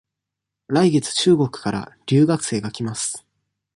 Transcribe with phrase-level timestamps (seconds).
[0.67, 3.23] 来月中国から留学生が来ます。